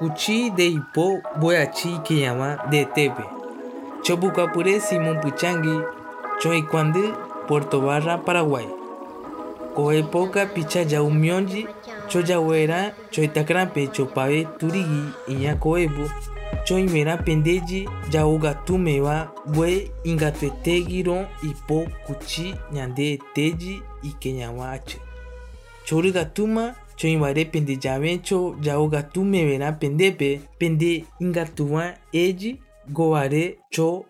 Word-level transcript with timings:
Cuchi 0.00 0.48
de 0.48 0.66
Ipo 0.66 1.20
Boyachi 1.36 2.00
llama 2.08 2.56
de 2.70 2.86
Tepe. 2.86 3.22
Chobucapure 4.02 4.80
Simón 4.80 5.20
Puchangi, 5.20 5.78
Choicuandí, 6.40 7.12
Puerto 7.46 7.82
Barra, 7.82 8.22
Paraguay. 8.24 8.66
Coepoca 9.74 10.54
Picha 10.54 10.84
Yaumionji, 10.84 11.66
Choyawera, 12.08 12.94
Choitacrampe, 13.10 13.88
Chopave, 13.88 14.48
Turigi, 14.58 15.12
Iña 15.28 15.58
Coebo, 15.58 16.08
Choimera 16.64 17.18
Pendeji, 17.22 17.86
Yaugatumeva, 18.10 19.34
Bue, 19.44 19.92
Ingatuetegiro, 20.04 21.28
Ipo, 21.42 21.84
Cuchi, 22.06 22.54
Ñande, 22.72 23.18
Teji, 23.34 23.82
y 24.02 24.12
Keñawache. 24.14 24.98
Chorigatuma, 25.84 26.74
choimbare 27.00 27.44
pende 27.44 27.76
javencho 27.76 28.56
jauga 28.60 29.02
tume 29.02 29.44
verá 29.44 29.72
pendepe 29.72 30.40
pende 30.58 31.04
ingatuwa 31.20 31.94
eji 32.12 32.56
goare 32.92 33.58
cho 33.70 34.04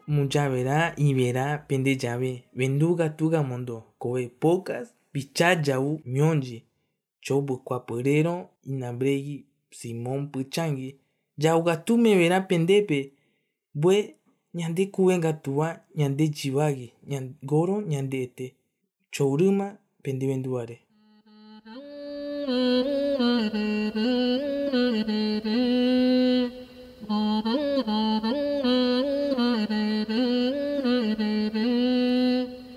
y 0.96 1.14
verá 1.14 1.58
pende 1.68 1.94
llave 1.94 2.42
venduga 2.54 3.08
tuga 3.08 3.42
mondo 3.42 3.84
koe 3.98 4.28
pocas 4.28 4.88
picha 5.12 5.54
jau 5.54 6.00
mionji 6.04 6.64
cho 7.20 7.40
bucuapurero 7.40 8.48
inabregi 8.64 9.44
simón 9.70 10.28
puchangi 10.32 10.96
jauga 11.38 11.76
tume 11.76 12.14
verá 12.16 12.40
pendepe 12.40 13.12
bue 13.74 14.16
ñande 14.54 14.86
kuenga 14.86 15.32
tuwa 15.32 15.80
ñande 15.96 16.28
chivagi 16.28 16.92
goro 17.42 17.80
ñande 17.82 18.22
ete 18.22 18.54
chourima 19.12 19.76
pende 20.02 20.26
venduare 20.26 20.89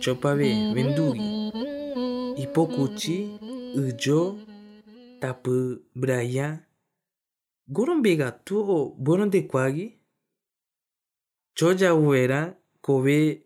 Chopave, 0.03 0.73
Vendugi, 0.73 1.51
Hipocuchi, 2.35 3.39
Ujo, 3.75 4.37
Tapu, 5.19 5.79
Braya, 5.95 6.59
Gorombega 7.67 8.31
tuo 8.31 8.93
Boronde 8.97 9.41
Kwagi, 9.47 9.97
Choja 11.55 11.95
Uera, 11.95 12.53
Kobe, 12.81 13.45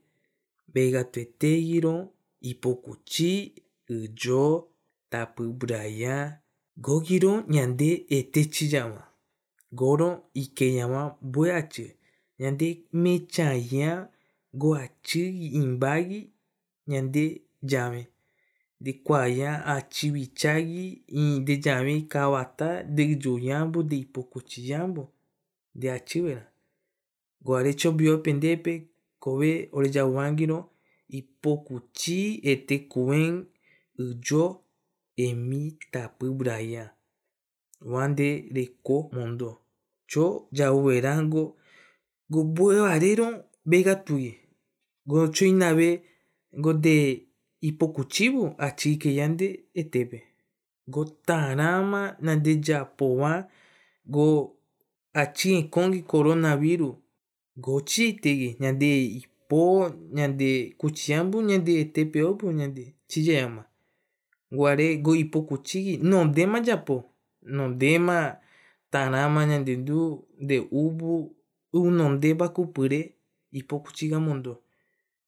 Vega 0.73 1.03
Tuetegiro, 1.03 2.09
Hipocuchi, 2.41 3.53
Ujo, 3.89 4.67
Tapu, 5.09 5.53
Braya, 5.53 6.41
Gogiro, 6.77 7.43
Ñande, 7.47 8.05
Etechiyama. 8.09 9.03
Goro 9.71 10.29
Ikeyama 10.33 11.17
Buachi, 11.21 11.93
Ñande 12.39 12.85
Mechaya, 12.93 14.09
Goachi, 14.53 15.51
Imbagi, 15.53 16.29
Ñande 16.87 17.41
Llame. 17.61 18.07
De 18.79 18.93
Kwaya 19.03 19.63
a 19.65 19.81
Chivichagi 19.89 21.03
y 21.07 21.39
de 21.43 21.59
Llame 21.59 22.07
Kawata, 22.07 22.83
de 22.83 23.17
Yoyambo, 23.19 23.81
de 23.83 23.95
Ipocuchiyambo, 23.95 25.11
de 25.73 25.91
Achivera. 25.91 26.51
Guarecho 27.41 27.91
vio 27.91 28.21
pendepe, 28.21 28.87
Kobe, 29.19 29.69
Oreyawangiro, 29.71 30.69
Ipocuchi, 31.09 32.39
Ete 32.43 32.87
Kuen, 32.87 33.47
Ujo, 35.17 35.29
Emi 35.29 35.77
Tapu 35.91 36.33
Braya. 36.33 36.91
Wande 37.81 38.45
Reko 38.53 39.09
Mondo. 39.13 39.61
Cho 40.07 40.47
Yauerango, 40.51 41.55
Go 42.29 42.43
Buevarero, 42.43 43.43
Vega 43.65 43.95
Tuye. 43.95 44.37
Go 45.05 45.27
Choinabe, 45.27 46.01
Go 46.53 46.73
de 46.73 47.27
Ipocuchibo, 47.61 48.55
Achi 48.57 48.97
que 48.97 49.13
yande 49.15 49.65
Etebe. 49.73 50.23
Go 50.87 51.05
Tarama, 51.05 52.15
Nande 52.21 52.55
Japoa, 52.61 53.47
Go 54.05 54.55
Achi 55.13 55.69
Kongi 55.69 56.03
Coronavirus. 56.03 56.95
Go 57.59 57.81
Chitegi, 57.81 58.55
Ñande 58.59 59.03
Ipo, 59.03 59.89
Ñande 60.13 60.75
Kuchiambu, 60.77 61.41
Ñande 61.41 61.81
Etepe 61.81 62.23
Opo, 62.23 62.51
Ñande. 62.51 62.93
Guare 64.51 64.97
Go 64.97 65.15
Ipocuchigi, 65.15 65.97
no 65.97 66.25
dema 66.25 66.61
Japo. 66.61 67.05
No 67.41 67.73
dema 67.73 68.39
Tarama, 68.89 69.45
Ñande 69.45 69.75
Du, 69.77 70.25
de 70.39 70.59
Ubu, 70.71 71.35
Unonde 71.73 72.33
Bakupure, 72.33 73.15
Ipocuchiga 73.51 74.19
Mondo. 74.19 74.63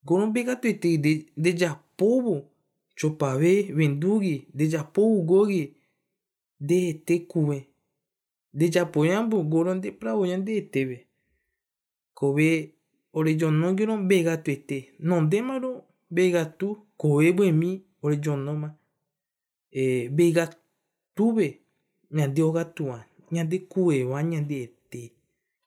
Goron 0.03 0.34
Vega 0.34 0.56
Tuete 0.56 0.97
de, 0.97 1.25
de 1.35 1.57
Japobo. 1.57 2.50
Chopave, 2.96 3.72
Vendugi, 3.74 4.47
de 4.53 4.69
Japobu 4.69 5.24
Gogi, 5.24 5.74
de 6.59 6.94
Tekue. 7.06 7.68
De 8.51 8.69
Japoyambu, 8.72 9.44
Goron 9.44 9.80
de 9.80 9.91
Praboyan 9.91 10.44
de 10.44 10.62
Tebe. 10.62 11.07
Kobe, 12.13 12.75
Goron 13.13 14.07
Vega 14.07 14.38
Tuete. 14.44 14.94
Non 15.00 15.30
demaro, 15.30 15.86
Vega 16.09 16.46
tu, 16.46 16.86
Koe 16.97 17.31
Buemi, 17.31 17.86
Orejon 18.01 18.79
E, 19.72 20.07
vega 20.07 20.50
tuve 21.16 21.59
ñande 22.12 22.41
ogatua 22.44 23.06
ñande 23.31 23.59
kueva 23.72 24.24
ñande 24.24 24.56
ete 24.63 25.12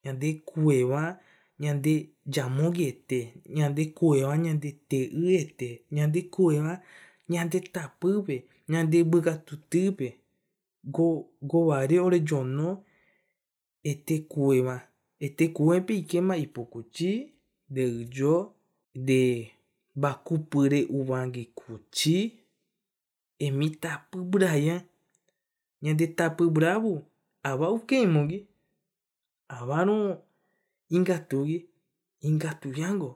ñande 0.04 0.28
kueva 0.44 1.20
ñande 1.62 1.92
yamogui 2.34 2.84
ete 2.92 3.18
ñande 3.56 3.82
kueva 3.98 4.36
ñande 4.44 4.70
tei 4.88 5.34
ete 5.40 5.68
ñande 5.96 6.20
kueva 6.34 6.82
ñande 7.32 7.58
tapýpe 7.74 8.36
ñande 8.72 8.98
vegatutýpe 9.10 10.08
govare 11.50 11.96
go 11.98 12.04
orejono 12.06 12.68
ete 13.90 14.14
kueva 14.32 14.76
ete 15.20 15.44
kuépe 15.56 15.92
ikema 16.02 16.34
ipukuchi 16.44 17.32
de 17.74 17.82
yjo 18.00 18.34
de 18.94 19.50
vakupyre 20.02 20.80
uvangi 20.98 21.44
kuchi 21.54 22.41
emi 23.44 23.68
tapu 23.82 24.18
braya 24.32 24.76
nyande 25.82 26.06
tapu 26.18 26.44
bravo. 26.50 26.94
Aba 27.42 27.66
ukemogi 27.76 28.38
abaro 29.48 30.22
ingatugi 30.96 31.58
ingatu 32.20 32.68
yango. 32.80 33.10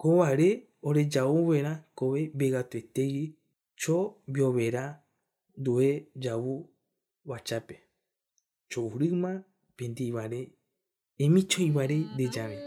Goare 0.00 0.50
ore 0.82 1.02
jau 1.12 1.46
vera 1.50 1.72
kobe 1.94 2.20
begato 2.38 2.78
etegi 2.82 3.24
cho 3.80 3.96
biovera 4.32 4.84
due 5.64 5.90
jau 6.22 6.68
wachape. 7.28 7.76
Chourima 8.70 9.32
pendibare 9.76 10.40
emicho 11.18 11.60
ibare 11.68 11.98
de 12.16 12.26
llave 12.34 12.58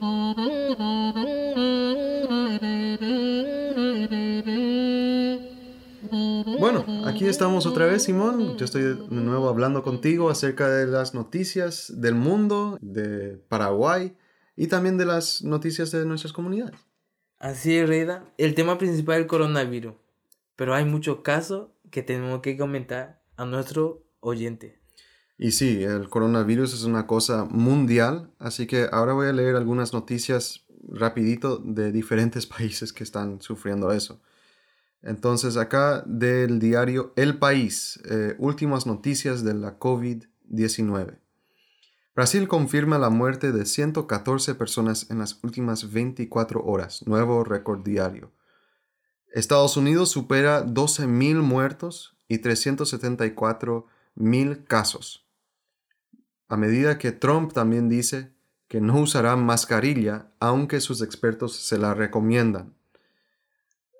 Bueno, 0.00 0.41
aquí 7.12 7.26
estamos 7.26 7.66
otra 7.66 7.86
vez, 7.86 8.04
Simón. 8.04 8.56
Yo 8.56 8.64
estoy 8.64 8.82
de 8.82 8.94
nuevo 9.10 9.48
hablando 9.48 9.82
contigo 9.82 10.30
acerca 10.30 10.68
de 10.68 10.86
las 10.86 11.12
noticias 11.12 11.92
del 11.94 12.14
mundo, 12.14 12.78
de 12.80 13.36
Paraguay 13.48 14.16
y 14.56 14.68
también 14.68 14.96
de 14.96 15.04
las 15.04 15.42
noticias 15.42 15.90
de 15.90 16.06
nuestras 16.06 16.32
comunidades. 16.32 16.78
Así 17.38 17.76
es, 17.76 17.88
Reda. 17.88 18.24
El 18.38 18.54
tema 18.54 18.78
principal 18.78 19.16
es 19.16 19.22
el 19.22 19.26
coronavirus. 19.26 19.94
Pero 20.56 20.74
hay 20.74 20.84
muchos 20.84 21.20
casos 21.20 21.68
que 21.90 22.02
tenemos 22.02 22.40
que 22.40 22.56
comentar 22.56 23.22
a 23.36 23.44
nuestro 23.44 24.04
oyente. 24.20 24.80
Y 25.36 25.52
sí, 25.52 25.82
el 25.82 26.08
coronavirus 26.08 26.72
es 26.72 26.84
una 26.84 27.06
cosa 27.06 27.44
mundial, 27.44 28.30
así 28.38 28.66
que 28.66 28.86
ahora 28.90 29.12
voy 29.12 29.28
a 29.28 29.32
leer 29.32 29.56
algunas 29.56 29.92
noticias 29.92 30.64
rapidito 30.88 31.58
de 31.58 31.92
diferentes 31.92 32.46
países 32.56 32.92
que 32.92 33.04
están 33.04 33.42
sufriendo 33.42 33.92
eso. 33.92 34.20
Entonces 35.02 35.56
acá 35.56 36.02
del 36.06 36.58
diario 36.58 37.12
El 37.16 37.38
País, 37.38 38.00
eh, 38.08 38.36
últimas 38.38 38.86
noticias 38.86 39.42
de 39.42 39.54
la 39.54 39.78
COVID-19. 39.78 41.18
Brasil 42.14 42.46
confirma 42.46 42.98
la 42.98 43.08
muerte 43.10 43.52
de 43.52 43.64
114 43.64 44.54
personas 44.54 45.10
en 45.10 45.18
las 45.18 45.42
últimas 45.42 45.92
24 45.92 46.62
horas, 46.62 47.06
nuevo 47.06 47.42
récord 47.42 47.82
diario. 47.82 48.32
Estados 49.32 49.78
Unidos 49.78 50.10
supera 50.10 50.62
12.000 50.64 51.40
muertos 51.40 52.18
y 52.28 52.38
374.000 52.38 54.64
casos. 54.66 55.26
A 56.48 56.58
medida 56.58 56.98
que 56.98 57.12
Trump 57.12 57.54
también 57.54 57.88
dice 57.88 58.34
que 58.68 58.82
no 58.82 59.00
usará 59.00 59.36
mascarilla, 59.36 60.30
aunque 60.38 60.80
sus 60.80 61.00
expertos 61.00 61.56
se 61.56 61.78
la 61.78 61.94
recomiendan. 61.94 62.74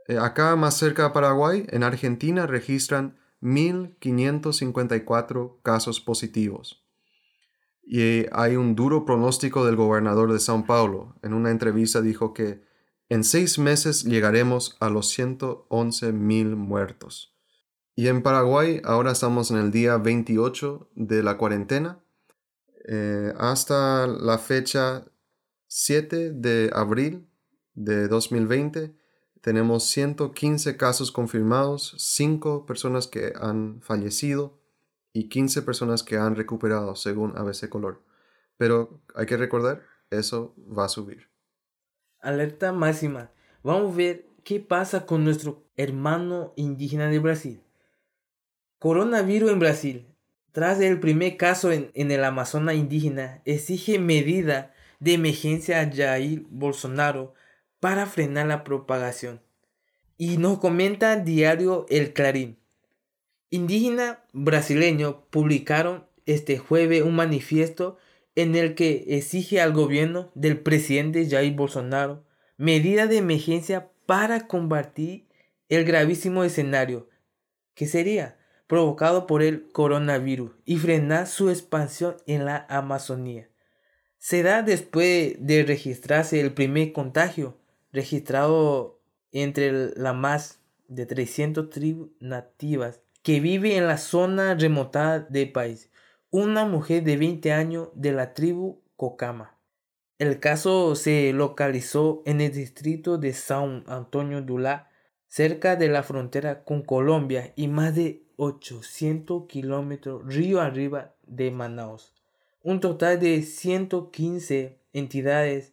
Eh, 0.09 0.19
acá 0.19 0.57
más 0.57 0.77
cerca 0.77 1.05
de 1.05 1.11
Paraguay, 1.11 1.65
en 1.69 1.83
Argentina, 1.83 2.47
registran 2.47 3.19
1.554 3.41 5.61
casos 5.63 6.01
positivos. 6.01 6.85
Y 7.85 8.27
hay 8.33 8.57
un 8.57 8.75
duro 8.75 9.05
pronóstico 9.05 9.67
del 9.67 9.77
gobernador 9.77 10.33
de 10.33 10.41
Sao 10.41 10.65
Paulo. 10.65 11.17
En 11.23 11.35
una 11.35 11.51
entrevista 11.51 12.01
dijo 12.01 12.33
que 12.33 12.63
en 13.09 13.25
seis 13.25 13.59
meses 13.59 14.05
llegaremos 14.05 14.77
a 14.81 14.89
los 14.89 15.19
111.000 15.19 16.55
muertos. 16.57 17.37
Y 17.95 18.09
en 18.09 18.23
Paraguay 18.23 18.81
ahora 18.85 19.13
estamos 19.13 19.51
en 19.51 19.59
el 19.59 19.71
día 19.71 19.99
28 19.99 20.89
de 20.95 21.23
la 21.23 21.37
cuarentena. 21.37 22.03
Eh, 22.89 23.35
hasta 23.37 24.07
la 24.07 24.39
fecha 24.39 25.05
7 25.67 26.33
de 26.33 26.71
abril 26.73 27.29
de 27.75 28.09
2020 28.09 28.97
tenemos 29.43 29.85
115 29.85 30.77
casos 30.77 31.11
confirmados, 31.11 31.95
5 31.99 32.65
personas 32.65 33.09
que 33.09 33.33
han 33.39 33.83
fallecido 33.83 34.57
y 35.13 35.29
15 35.29 35.63
personas 35.63 36.05
que 36.05 36.17
han 36.17 36.37
recuperado 36.37 36.95
según 36.95 37.37
ABC 37.37 37.69
Color. 37.69 38.01
Pero 38.57 39.01
hay 39.17 39.27
que 39.27 39.37
recordar, 39.37 39.83
eso 40.11 40.55
va 40.57 40.85
a 40.85 40.89
subir. 40.89 41.29
Alerta 42.21 42.73
máxima. 42.73 43.33
Vamos 43.65 43.93
a 43.93 43.97
ver 43.97 44.27
qué 44.45 44.61
pasa 44.61 45.07
con 45.07 45.25
nuestro 45.25 45.65
hermano 45.77 46.53
indígena 46.55 47.09
de 47.09 47.19
Brasil. 47.19 47.63
Coronavirus 48.79 49.51
en 49.51 49.59
Brasil. 49.59 50.07
Tras 50.53 50.81
el 50.81 51.01
primer 51.01 51.37
caso 51.37 51.73
en, 51.73 51.91
en 51.95 52.13
el 52.13 52.23
Amazonas 52.23 52.77
indígena, 52.77 53.43
exige 53.45 53.99
medida 53.99 54.73
de 55.01 55.15
emergencia 55.15 55.81
a 55.81 55.91
Jair 55.91 56.47
Bolsonaro 56.49 57.35
para 57.83 58.07
frenar 58.07 58.47
la 58.47 58.63
propagación. 58.63 59.41
Y 60.17 60.37
nos 60.37 60.61
comenta 60.61 61.17
diario 61.17 61.85
El 61.89 62.13
Clarín. 62.13 62.61
Indígena 63.51 64.23
brasileño 64.33 65.27
publicaron 65.31 66.07
este 66.25 66.59
jueves 66.59 67.03
un 67.03 67.17
manifiesto 67.17 67.99
en 68.37 68.55
el 68.55 68.77
que 68.77 69.05
exige 69.09 69.61
al 69.61 69.73
gobierno 69.73 70.31
del 70.37 70.61
presidente 70.61 71.29
Jair 71.29 71.55
Bolsonaro 71.55 72.25
medidas 72.57 73.09
de 73.09 73.17
emergencia 73.17 73.91
para 74.07 74.47
combatir 74.47 75.27
el 75.69 75.85
gravísimo 75.85 76.45
escenario 76.45 77.09
que 77.75 77.89
sería 77.89 78.39
provocado 78.69 79.27
por 79.27 79.43
el 79.43 79.73
coronavirus 79.73 80.53
y 80.65 80.77
frenar 80.77 81.27
su 81.27 81.51
expansión 81.51 82.17
en 82.29 82.45
la 82.45 82.65
Amazonía. 82.69 83.51
Se 84.19 84.45
da 84.45 84.63
después 84.63 85.35
de 85.41 85.65
registrarse 85.65 86.41
el 86.41 86.55
primer 86.55 86.93
contagio 86.93 87.59
registrado 87.93 89.01
entre 89.31 89.91
las 89.97 90.15
más 90.15 90.61
de 90.89 91.07
300 91.07 91.71
tribus 91.71 92.11
nativas 92.21 93.01
que 93.23 93.41
vive 93.41 93.77
en 93.77 93.87
la 93.87 93.99
zona 93.99 94.55
remota 94.55 95.21
del 95.21 95.53
país, 95.53 95.91
una 96.31 96.65
mujer 96.65 97.05
de 97.05 97.17
20 97.17 97.53
años 97.53 97.89
de 97.95 98.13
la 98.13 98.35
tribu 98.35 98.83
Cocama. 98.97 99.59
El 100.19 100.39
caso 100.41 100.95
se 100.95 101.33
localizó 101.33 102.23
en 102.27 102.41
el 102.41 102.53
distrito 102.53 103.19
de 103.19 103.33
San 103.33 103.85
Antonio 103.87 104.43
Dulá, 104.43 104.91
cerca 105.27 105.77
de 105.77 105.89
la 105.89 106.03
frontera 106.03 106.63
con 106.65 106.83
Colombia 106.83 107.53
y 107.57 107.69
más 107.69 107.95
de 107.95 108.23
800 108.37 109.47
kilómetros 109.47 110.23
río 110.27 110.61
arriba 110.61 111.15
de 111.27 111.51
Manaus. 111.51 112.13
Un 112.63 112.81
total 112.81 113.19
de 113.19 113.43
115 113.43 114.79
entidades 114.93 115.72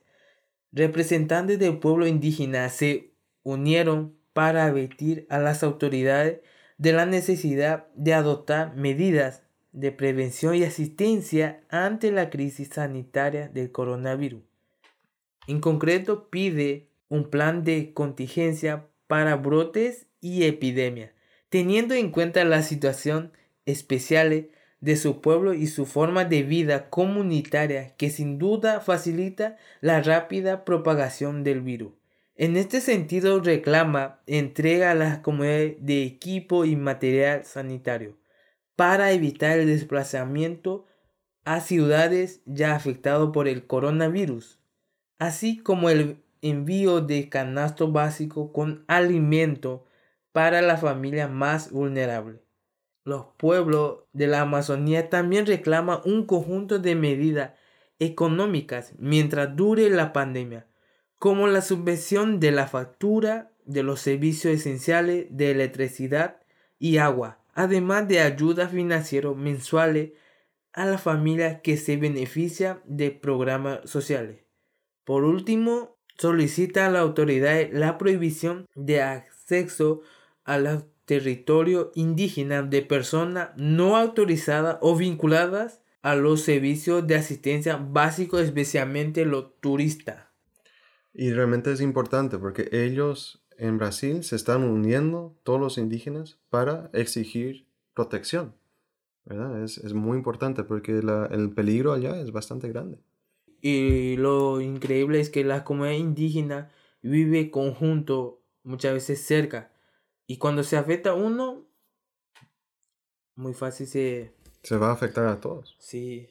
representantes 0.71 1.59
del 1.59 1.79
pueblo 1.79 2.07
indígena 2.07 2.69
se 2.69 3.13
unieron 3.43 4.15
para 4.33 4.65
advertir 4.65 5.25
a 5.29 5.39
las 5.39 5.63
autoridades 5.63 6.41
de 6.77 6.93
la 6.93 7.05
necesidad 7.05 7.87
de 7.95 8.13
adoptar 8.13 8.75
medidas 8.75 9.43
de 9.71 9.91
prevención 9.91 10.55
y 10.55 10.63
asistencia 10.63 11.61
ante 11.69 12.11
la 12.11 12.29
crisis 12.29 12.69
sanitaria 12.69 13.49
del 13.49 13.71
coronavirus. 13.71 14.41
En 15.47 15.61
concreto, 15.61 16.29
pide 16.29 16.89
un 17.07 17.29
plan 17.29 17.63
de 17.63 17.93
contingencia 17.93 18.87
para 19.07 19.35
brotes 19.35 20.07
y 20.21 20.43
epidemias, 20.43 21.11
teniendo 21.49 21.95
en 21.95 22.11
cuenta 22.11 22.43
la 22.45 22.61
situación 22.61 23.33
especial 23.65 24.49
de 24.81 24.95
su 24.95 25.21
pueblo 25.21 25.53
y 25.53 25.67
su 25.67 25.85
forma 25.85 26.25
de 26.25 26.43
vida 26.43 26.89
comunitaria 26.89 27.95
que 27.97 28.09
sin 28.09 28.39
duda 28.39 28.79
facilita 28.79 29.57
la 29.81 30.01
rápida 30.01 30.65
propagación 30.65 31.43
del 31.43 31.61
virus. 31.61 31.93
En 32.35 32.55
este 32.55 32.79
sentido 32.79 33.41
reclama 33.41 34.21
entrega 34.25 34.91
a 34.91 34.95
las 34.95 35.19
comunidades 35.19 35.75
de 35.79 36.03
equipo 36.03 36.63
y 36.63 36.77
material 36.77 37.43
sanitario 37.43 38.17
para 38.77 39.11
evitar 39.11 39.59
el 39.59 39.67
desplazamiento 39.67 40.85
a 41.43 41.59
ciudades 41.59 42.41
ya 42.45 42.75
afectadas 42.75 43.31
por 43.33 43.49
el 43.49 43.67
coronavirus, 43.67 44.59
así 45.17 45.57
como 45.57 45.89
el 45.89 46.23
envío 46.41 47.01
de 47.01 47.27
canasto 47.27 47.91
básico 47.91 48.53
con 48.53 48.85
alimento 48.87 49.85
para 50.31 50.61
la 50.61 50.77
familia 50.77 51.27
más 51.27 51.71
vulnerable. 51.71 52.39
Los 53.09 53.25
pueblos 53.37 54.03
de 54.13 54.27
la 54.27 54.41
Amazonía 54.41 55.09
también 55.09 55.47
reclaman 55.47 55.99
un 56.05 56.27
conjunto 56.27 56.77
de 56.77 56.93
medidas 56.93 57.53
económicas 57.97 58.93
mientras 58.99 59.55
dure 59.55 59.89
la 59.89 60.13
pandemia, 60.13 60.67
como 61.17 61.47
la 61.47 61.63
subvención 61.63 62.39
de 62.39 62.51
la 62.51 62.67
factura 62.67 63.51
de 63.65 63.81
los 63.81 63.99
servicios 63.99 64.53
esenciales 64.53 65.25
de 65.31 65.49
electricidad 65.49 66.43
y 66.77 66.97
agua, 66.97 67.39
además 67.55 68.07
de 68.07 68.19
ayudas 68.19 68.69
financieras 68.69 69.35
mensuales 69.35 70.11
a 70.71 70.85
la 70.85 70.99
familia 70.99 71.63
que 71.63 71.77
se 71.77 71.97
beneficia 71.97 72.79
de 72.85 73.09
programas 73.09 73.89
sociales. 73.89 74.45
Por 75.03 75.23
último, 75.23 75.97
solicita 76.15 76.85
a 76.85 76.91
la 76.91 76.99
autoridad 76.99 77.69
la 77.71 77.97
prohibición 77.97 78.67
de 78.75 79.01
acceso 79.01 80.01
a 80.43 80.59
los 80.59 80.83
territorios 81.09 81.87
indígenas 81.95 82.69
de 82.69 82.83
personas 82.83 83.49
no 83.57 83.97
autorizadas 83.97 84.77
o 84.81 84.95
vinculadas 84.95 85.81
a 86.03 86.13
los 86.13 86.41
servicios 86.41 87.07
de 87.07 87.15
asistencia 87.15 87.77
básicos, 87.77 88.41
especialmente 88.41 89.25
los 89.25 89.59
turistas. 89.59 90.27
Y 91.11 91.31
realmente 91.31 91.71
es 91.71 91.81
importante 91.81 92.37
porque 92.37 92.69
ellos 92.71 93.43
en 93.57 93.79
Brasil 93.79 94.23
se 94.23 94.35
están 94.35 94.63
uniendo 94.63 95.35
todos 95.41 95.59
los 95.59 95.79
indígenas 95.79 96.37
para 96.51 96.91
exigir 96.93 97.65
protección. 97.95 98.53
¿verdad? 99.25 99.63
Es, 99.63 99.79
es 99.79 99.95
muy 99.95 100.15
importante 100.15 100.63
porque 100.63 100.99
el 100.99 101.49
peligro 101.55 101.91
allá 101.91 102.21
es 102.21 102.31
bastante 102.31 102.69
grande. 102.69 102.99
Y 103.63 104.15
lo 104.17 104.61
increíble 104.61 105.19
es 105.19 105.31
que 105.31 105.43
la 105.43 105.63
comunidad 105.63 105.97
indígena 105.97 106.69
vive 107.01 107.49
conjunto, 107.49 108.43
muchas 108.61 108.93
veces 108.93 109.25
cerca. 109.25 109.71
Y 110.29 110.37
cuando 110.37 110.63
se 110.63 110.77
afecta 110.77 111.09
a 111.09 111.13
uno, 111.15 111.65
muy 113.33 113.55
fácil 113.55 113.87
se... 113.87 114.35
Se 114.61 114.77
va 114.77 114.89
a 114.89 114.93
afectar 114.93 115.25
a 115.25 115.41
todos. 115.41 115.75
Sí. 115.79 116.29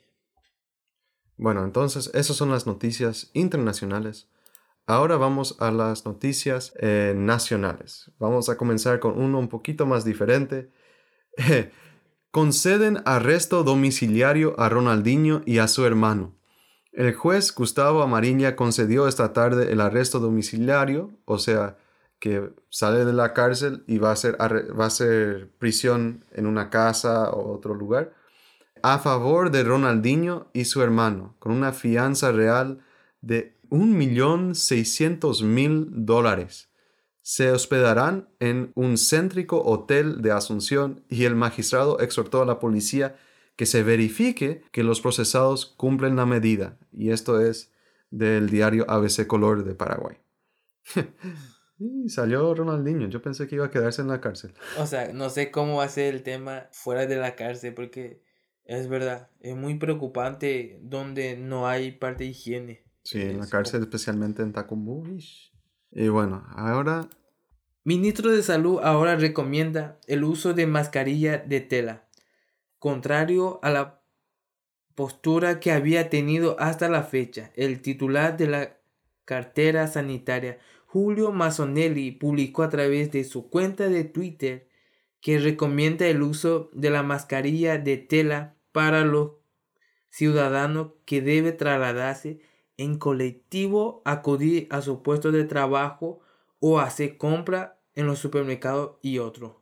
Bueno, 1.36 1.64
entonces 1.64 2.08
esas 2.14 2.36
son 2.36 2.52
las 2.52 2.64
noticias 2.64 3.28
internacionales. 3.32 4.30
Ahora 4.86 5.16
vamos 5.16 5.56
a 5.58 5.72
las 5.72 6.06
noticias 6.06 6.74
eh, 6.78 7.12
nacionales. 7.16 8.12
Vamos 8.20 8.48
a 8.48 8.56
comenzar 8.56 9.00
con 9.00 9.20
uno 9.20 9.40
un 9.40 9.48
poquito 9.48 9.84
más 9.84 10.04
diferente. 10.04 10.70
Conceden 12.30 13.02
arresto 13.04 13.64
domiciliario 13.64 14.54
a 14.60 14.68
Ronaldinho 14.68 15.42
y 15.44 15.58
a 15.58 15.66
su 15.66 15.84
hermano. 15.84 16.36
El 16.92 17.14
juez 17.14 17.52
Gustavo 17.52 18.02
Amarilla 18.02 18.54
concedió 18.54 19.08
esta 19.08 19.32
tarde 19.32 19.72
el 19.72 19.80
arresto 19.80 20.20
domiciliario, 20.20 21.10
o 21.24 21.38
sea, 21.38 21.78
que 22.18 22.50
sale 22.70 23.04
de 23.04 23.12
la 23.12 23.32
cárcel 23.32 23.84
y 23.86 23.98
va 23.98 24.12
a 24.12 24.16
ser, 24.16 24.36
va 24.40 24.86
a 24.86 24.90
ser 24.90 25.50
prisión 25.58 26.24
en 26.32 26.46
una 26.46 26.70
casa 26.70 27.30
o 27.30 27.52
otro 27.52 27.74
lugar, 27.74 28.14
a 28.82 28.98
favor 28.98 29.50
de 29.50 29.64
Ronaldinho 29.64 30.48
y 30.52 30.64
su 30.64 30.82
hermano, 30.82 31.34
con 31.38 31.52
una 31.52 31.72
fianza 31.72 32.32
real 32.32 32.80
de 33.20 33.56
mil 33.70 35.88
dólares. 35.90 36.68
Se 37.22 37.50
hospedarán 37.50 38.28
en 38.40 38.72
un 38.74 38.96
céntrico 38.96 39.62
hotel 39.62 40.22
de 40.22 40.32
Asunción 40.32 41.04
y 41.08 41.24
el 41.24 41.34
magistrado 41.34 42.00
exhortó 42.00 42.40
a 42.40 42.46
la 42.46 42.58
policía 42.58 43.16
que 43.56 43.66
se 43.66 43.82
verifique 43.82 44.62
que 44.72 44.82
los 44.82 45.00
procesados 45.00 45.66
cumplen 45.66 46.16
la 46.16 46.24
medida. 46.24 46.78
Y 46.92 47.10
esto 47.10 47.40
es 47.40 47.70
del 48.10 48.48
diario 48.48 48.86
ABC 48.88 49.26
Color 49.26 49.64
de 49.64 49.74
Paraguay. 49.74 50.16
y 51.78 52.08
salió 52.08 52.54
Ronaldinho. 52.54 53.08
Yo 53.08 53.22
pensé 53.22 53.46
que 53.46 53.54
iba 53.54 53.66
a 53.66 53.70
quedarse 53.70 54.02
en 54.02 54.08
la 54.08 54.20
cárcel. 54.20 54.54
O 54.78 54.86
sea, 54.86 55.12
no 55.12 55.30
sé 55.30 55.50
cómo 55.50 55.76
va 55.76 55.84
a 55.84 55.88
ser 55.88 56.14
el 56.14 56.22
tema 56.22 56.68
fuera 56.72 57.06
de 57.06 57.16
la 57.16 57.36
cárcel 57.36 57.74
porque 57.74 58.22
es 58.64 58.88
verdad, 58.88 59.30
es 59.40 59.56
muy 59.56 59.78
preocupante 59.78 60.78
donde 60.82 61.36
no 61.36 61.68
hay 61.68 61.92
parte 61.92 62.24
de 62.24 62.30
higiene. 62.30 62.84
Sí, 63.02 63.22
en 63.22 63.38
la 63.38 63.46
cárcel, 63.46 63.82
especialmente 63.82 64.42
en 64.42 64.52
Tacumbu. 64.52 65.04
Y 65.92 66.08
bueno, 66.08 66.46
ahora... 66.50 67.08
Ministro 67.84 68.30
de 68.30 68.42
Salud 68.42 68.80
ahora 68.82 69.16
recomienda 69.16 69.98
el 70.06 70.22
uso 70.22 70.52
de 70.52 70.66
mascarilla 70.66 71.38
de 71.38 71.62
tela, 71.62 72.06
contrario 72.78 73.60
a 73.62 73.70
la 73.70 74.02
postura 74.94 75.58
que 75.58 75.72
había 75.72 76.10
tenido 76.10 76.60
hasta 76.60 76.90
la 76.90 77.02
fecha. 77.02 77.50
El 77.54 77.80
titular 77.80 78.36
de 78.36 78.48
la 78.48 78.76
cartera 79.24 79.86
sanitaria, 79.86 80.58
Julio 80.90 81.32
Mazzonelli, 81.32 82.12
publicó 82.12 82.62
a 82.62 82.70
través 82.70 83.12
de 83.12 83.24
su 83.24 83.50
cuenta 83.50 83.90
de 83.90 84.04
Twitter 84.04 84.70
que 85.20 85.38
recomienda 85.38 86.06
el 86.06 86.22
uso 86.22 86.70
de 86.72 86.88
la 86.88 87.02
mascarilla 87.02 87.76
de 87.76 87.98
tela 87.98 88.56
para 88.72 89.04
los 89.04 89.32
ciudadanos 90.08 90.92
que 91.04 91.20
debe 91.20 91.52
trasladarse 91.52 92.40
en 92.78 92.96
colectivo, 92.96 94.00
acudir 94.06 94.66
a 94.70 94.80
su 94.80 95.02
puesto 95.02 95.30
de 95.30 95.44
trabajo 95.44 96.20
o 96.58 96.80
hacer 96.80 97.18
compra 97.18 97.78
en 97.94 98.06
los 98.06 98.18
supermercados 98.18 98.92
y 99.02 99.18
otros. 99.18 99.56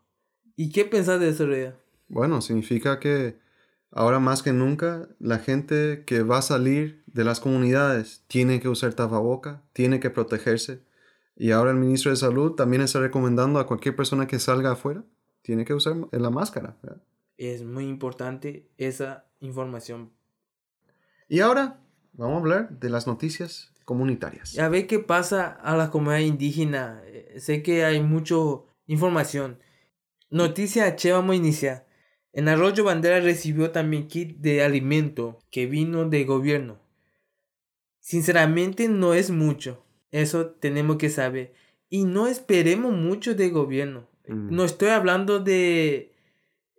¿Y 0.54 0.71
qué 0.71 0.85
pensás 0.85 1.18
de 1.18 1.30
eso, 1.30 1.45
Reda? 1.49 1.75
Bueno, 2.06 2.40
significa 2.40 3.00
que 3.00 3.37
ahora 3.90 4.21
más 4.21 4.45
que 4.45 4.52
nunca 4.52 5.09
la 5.18 5.40
gente 5.40 6.04
que 6.06 6.23
va 6.23 6.38
a 6.38 6.42
salir 6.42 7.02
de 7.06 7.25
las 7.25 7.40
comunidades 7.40 8.23
tiene 8.28 8.61
que 8.61 8.68
usar 8.68 8.95
tapaboca, 8.95 9.64
tiene 9.73 9.99
que 9.99 10.11
protegerse. 10.11 10.87
Y 11.37 11.50
ahora 11.50 11.71
el 11.71 11.76
ministro 11.76 12.11
de 12.11 12.16
Salud 12.16 12.52
también 12.52 12.83
está 12.83 12.99
recomendando 12.99 13.59
a 13.59 13.66
cualquier 13.66 13.95
persona 13.95 14.26
que 14.26 14.38
salga 14.38 14.73
afuera, 14.73 15.05
tiene 15.43 15.64
que 15.66 15.75
usar 15.75 15.97
la 16.11 16.31
máscara. 16.31 16.76
Es 17.37 17.62
muy 17.62 17.87
importante 17.87 18.71
esa 18.78 19.26
información. 19.40 20.12
Y 21.28 21.40
ahora 21.40 21.78
vamos 22.14 22.37
a 22.37 22.40
hablar 22.40 22.71
de 22.71 22.88
las 22.88 23.07
noticias 23.07 23.73
comunitarias. 23.85 24.59
A 24.59 24.69
ver 24.69 24.87
qué 24.87 24.99
pasa 24.99 25.47
a 25.47 25.76
la 25.76 25.90
comunidad 25.90 26.21
indígena. 26.21 27.02
Eh, 27.05 27.37
sé 27.38 27.62
que 27.62 27.85
hay 27.85 28.02
mucha 28.02 28.35
información. 28.87 29.59
Noticia 30.31 30.87
H, 30.87 31.12
vamos 31.12 31.35
a 31.35 31.37
iniciar. 31.37 31.87
En 32.33 32.49
Arroyo 32.49 32.85
Bandera 32.85 33.21
recibió 33.21 33.71
también 33.71 34.09
kit 34.09 34.38
de 34.38 34.64
alimento 34.64 35.38
que 35.50 35.66
vino 35.66 36.09
del 36.09 36.26
gobierno. 36.26 36.78
Sinceramente 38.00 38.88
no 38.88 39.14
es 39.14 39.31
mucho. 39.31 39.86
Eso 40.11 40.47
tenemos 40.51 40.97
que 40.97 41.11
saber. 41.11 41.55
Y 41.89 42.05
no 42.05 42.27
esperemos 42.27 42.93
mucho 42.93 43.35
del 43.35 43.51
gobierno. 43.53 44.07
Mm. 44.29 44.55
No 44.55 44.65
estoy 44.65 44.89
hablando 44.89 45.41
de 45.41 46.13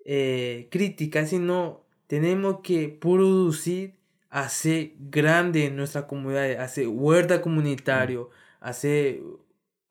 eh, 0.06 0.68
crítica, 0.72 1.26
sino 1.26 1.84
tenemos 2.08 2.60
que 2.62 2.90
producir 2.90 3.96
hacer 4.30 4.94
grande 5.00 5.70
nuestra 5.72 6.08
comunidad, 6.08 6.62
hacer 6.62 6.88
huerta 6.88 7.42
comunitario, 7.42 8.30
hacer 8.60 9.22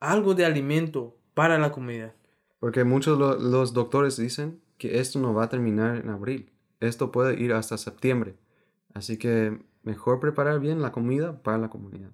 algo 0.01 0.35
de 0.35 0.45
alimento 0.45 1.17
para 1.35 1.59
la 1.59 1.73
comunidad. 1.73 2.15
Porque 2.61 2.85
muchos 2.85 3.19
lo- 3.19 3.39
los 3.39 3.73
doctores 3.73 4.17
dicen 4.17 4.61
que 4.79 5.01
esto 5.01 5.19
no 5.19 5.35
va 5.35 5.45
a 5.45 5.49
terminar 5.49 5.97
en 5.97 6.11
abril. 6.11 6.51
Esto 6.81 7.11
puede 7.13 7.41
ir 7.41 7.53
hasta 7.53 7.79
septiembre. 7.79 8.35
Así 8.95 9.19
que 9.19 9.59
mejor 9.83 10.21
preparar 10.21 10.61
bien 10.61 10.81
la 10.83 10.93
comida 10.93 11.43
para 11.43 11.59
la 11.59 11.69
comunidad. 11.71 12.11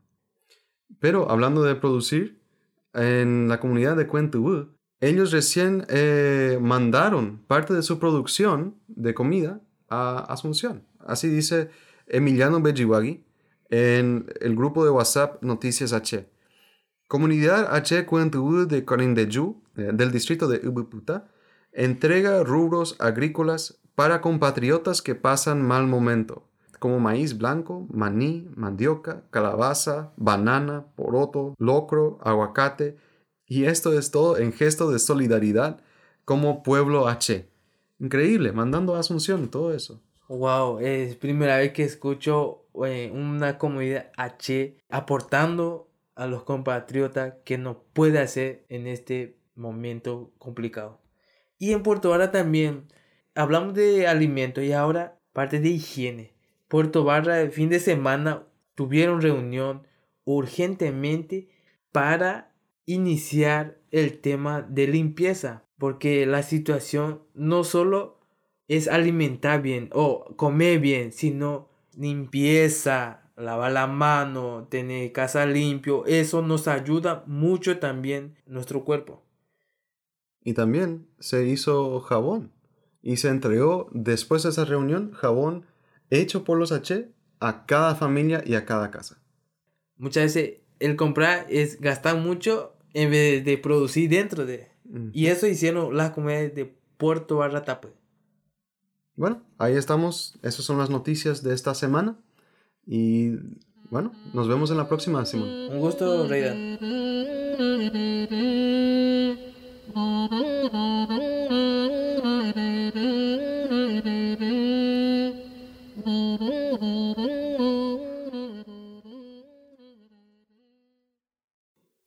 Pero 1.00 1.30
hablando 1.30 1.62
de 1.62 1.74
producir, 1.74 2.42
en 2.94 3.48
la 3.48 3.60
comunidad 3.60 3.96
de 3.96 4.06
Cuentubú, 4.06 4.68
ellos 5.00 5.32
recién 5.32 5.84
eh, 5.88 6.58
mandaron 6.60 7.38
parte 7.46 7.74
de 7.74 7.82
su 7.82 7.98
producción 7.98 8.76
de 8.86 9.14
comida 9.14 9.60
a 9.88 10.18
Asunción. 10.32 10.86
Así 11.00 11.28
dice 11.28 11.70
Emiliano 12.06 12.60
Bejiwagi 12.60 13.24
en 13.70 14.26
el 14.40 14.54
grupo 14.54 14.84
de 14.84 14.90
WhatsApp 14.90 15.42
Noticias 15.42 15.92
H. 15.92 16.28
Comunidad 17.08 17.74
H 17.74 18.06
Cuentubú 18.06 18.66
de 18.66 18.84
Corindeyú, 18.84 19.62
eh, 19.76 19.90
del 19.92 20.12
distrito 20.12 20.46
de 20.48 20.66
Ubuputa, 20.68 21.28
entrega 21.72 22.42
rubros 22.44 22.96
agrícolas 23.00 23.80
para 23.94 24.20
compatriotas 24.20 25.02
que 25.02 25.14
pasan 25.14 25.62
mal 25.62 25.86
momento, 25.86 26.48
como 26.82 26.98
maíz 26.98 27.38
blanco, 27.38 27.86
maní, 27.92 28.50
mandioca, 28.56 29.22
calabaza, 29.30 30.12
banana, 30.16 30.86
poroto, 30.96 31.54
locro, 31.56 32.18
aguacate, 32.24 32.96
y 33.46 33.66
esto 33.66 33.96
es 33.96 34.10
todo 34.10 34.36
en 34.36 34.52
gesto 34.52 34.90
de 34.90 34.98
solidaridad 34.98 35.80
como 36.24 36.64
pueblo 36.64 37.06
H. 37.06 37.48
Increíble, 38.00 38.50
mandando 38.50 38.96
a 38.96 38.98
Asunción 38.98 39.48
todo 39.48 39.72
eso. 39.72 40.02
Wow, 40.26 40.80
es 40.80 41.14
primera 41.14 41.58
vez 41.58 41.72
que 41.72 41.84
escucho 41.84 42.66
eh, 42.84 43.12
una 43.14 43.58
comunidad 43.58 44.10
H 44.16 44.76
aportando 44.90 45.88
a 46.16 46.26
los 46.26 46.42
compatriotas 46.42 47.34
que 47.44 47.58
no 47.58 47.84
puede 47.92 48.18
hacer 48.18 48.66
en 48.68 48.88
este 48.88 49.38
momento 49.54 50.32
complicado. 50.36 51.00
Y 51.60 51.74
en 51.74 51.84
Puerto 51.84 52.10
Vara 52.10 52.32
también 52.32 52.88
hablamos 53.36 53.72
de 53.72 54.08
alimentos 54.08 54.64
y 54.64 54.72
ahora 54.72 55.20
parte 55.32 55.60
de 55.60 55.68
higiene. 55.68 56.31
Puerto 56.72 57.04
Barra 57.04 57.42
el 57.42 57.52
fin 57.52 57.68
de 57.68 57.80
semana 57.80 58.46
tuvieron 58.74 59.20
reunión 59.20 59.86
urgentemente 60.24 61.50
para 61.92 62.54
iniciar 62.86 63.78
el 63.90 64.22
tema 64.22 64.62
de 64.62 64.86
limpieza, 64.86 65.66
porque 65.76 66.24
la 66.24 66.42
situación 66.42 67.24
no 67.34 67.64
solo 67.64 68.20
es 68.68 68.88
alimentar 68.88 69.60
bien 69.60 69.90
o 69.92 70.34
comer 70.36 70.80
bien, 70.80 71.12
sino 71.12 71.68
limpieza, 71.94 73.30
lavar 73.36 73.72
la 73.72 73.86
mano, 73.86 74.66
tener 74.70 75.12
casa 75.12 75.44
limpio, 75.44 76.06
eso 76.06 76.40
nos 76.40 76.68
ayuda 76.68 77.22
mucho 77.26 77.80
también 77.80 78.38
nuestro 78.46 78.82
cuerpo. 78.82 79.22
Y 80.42 80.54
también 80.54 81.06
se 81.18 81.46
hizo 81.46 82.00
jabón 82.00 82.50
y 83.02 83.18
se 83.18 83.28
entregó 83.28 83.90
después 83.92 84.44
de 84.44 84.48
esa 84.48 84.64
reunión 84.64 85.12
jabón 85.12 85.66
hecho 86.20 86.44
por 86.44 86.58
los 86.58 86.72
H 86.72 87.08
a 87.40 87.66
cada 87.66 87.94
familia 87.94 88.42
y 88.46 88.54
a 88.54 88.64
cada 88.64 88.90
casa. 88.90 89.20
Muchas 89.96 90.24
veces 90.24 90.60
el 90.78 90.96
comprar 90.96 91.46
es 91.48 91.80
gastar 91.80 92.16
mucho 92.16 92.74
en 92.92 93.10
vez 93.10 93.44
de 93.44 93.58
producir 93.58 94.10
dentro 94.10 94.46
de. 94.46 94.68
Mm. 94.84 95.10
Y 95.12 95.26
eso 95.26 95.46
hicieron 95.46 95.96
las 95.96 96.10
comunidades 96.10 96.54
de 96.54 96.74
Puerto 96.96 97.36
Barra 97.36 97.64
Tape. 97.64 97.88
Bueno, 99.16 99.42
ahí 99.58 99.74
estamos. 99.74 100.38
Esas 100.42 100.64
son 100.64 100.78
las 100.78 100.90
noticias 100.90 101.42
de 101.42 101.54
esta 101.54 101.74
semana. 101.74 102.16
Y 102.86 103.36
bueno, 103.90 104.12
nos 104.32 104.48
vemos 104.48 104.70
en 104.70 104.78
la 104.78 104.88
próxima, 104.88 105.24
Simón. 105.24 105.48
Un 105.70 105.80
gusto, 105.80 106.26
Reida. 106.26 106.54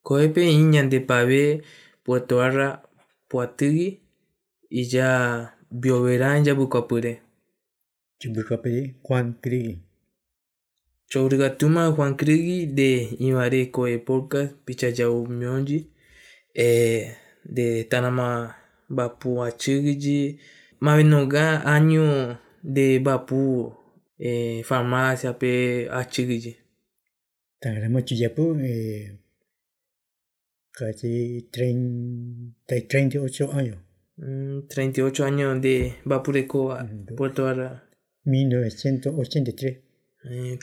Coepe 0.05 0.41
iñan 0.51 0.87
de 0.91 0.99
pave 1.01 1.63
Puerto 2.03 2.37
Barra 2.37 2.83
Puatugui 3.27 4.01
y 4.69 4.83
ya 4.87 5.57
bioverán 5.71 6.45
ya 6.45 6.53
bucapure. 6.53 7.21
Chibucape, 8.19 8.95
Juan 9.01 9.39
Crigi. 9.41 9.79
Chowrigatuma 11.09 11.91
Juan 11.91 12.15
Krigi 12.15 12.67
de 12.67 13.15
Imare 13.17 13.71
Podcast 14.05 14.53
Pichayau 14.63 15.25
Myonji 15.27 15.89
eh, 16.53 17.15
de 17.43 17.85
Tanama 17.85 18.55
Bapu 18.87 19.43
Achigiji 19.43 20.39
Mavenoga 20.79 21.65
año 21.65 22.39
de 22.61 22.99
Bapu 22.99 23.73
eh, 24.19 24.61
farmacia 24.63 25.33
pe 25.33 25.89
Achigiji 25.89 26.57
Tangrama 27.59 28.03
Chiyapu, 28.03 28.55
eh, 28.61 29.24
casi 30.75 31.47
30, 31.51 32.55
38 32.87 33.51
años. 33.53 33.77
Mm, 34.17 34.67
38 34.67 35.25
años 35.25 35.61
de 35.61 35.95
Bapureco 36.03 36.73
a 36.73 36.87
Puerto 37.15 37.47
Ara. 37.47 37.89
1983. 38.25 39.79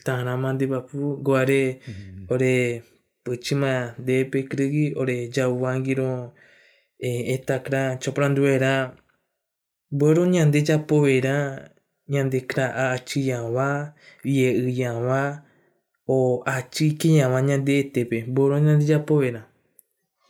Tanama 0.05 0.55
de 0.55 0.67
Bapu, 0.67 1.23
Guare, 1.23 1.81
Ore, 2.29 2.83
Puchima 3.23 3.95
de 3.97 4.25
Pekrigi, 4.25 4.93
Ore, 4.97 5.31
Jawangiro, 5.31 6.35
Estakra, 6.99 7.93
eh, 7.93 7.99
Chopranduera, 8.01 8.97
Boro 9.89 10.27
Nyande 10.27 10.65
Chapoera, 10.65 11.73
Nyande 12.09 12.45
Kra 12.47 12.93
Achi 12.93 13.29
Yanwa, 13.29 13.95
Ye 14.25 14.73
Yanwa, 14.75 15.45
O 16.09 16.43
Achi 16.45 16.97
Kiyawa 16.99 17.41
Nyande 17.43 17.93
Tepe, 17.93 18.25
Boro 18.27 18.59
Nyande 18.59 18.85
Chapoera. 18.85 19.52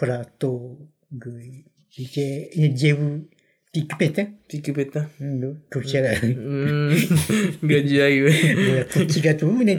plato 0.00 0.50
gue 1.12 1.64
dike 1.96 2.26
ye 2.60 2.68
jeu 2.68 3.20
tik 3.72 3.90
peta 3.98 4.22
tik 4.48 4.72
peta 4.76 5.00
no 5.20 5.48
tu 5.70 5.78
chera 5.88 6.10
ga 7.70 7.78
ji 7.88 7.96
ai 8.00 8.18
we 8.24 8.32
tu 8.92 9.04
chiga 9.10 9.34
tu 9.38 9.44
mune 9.46 9.74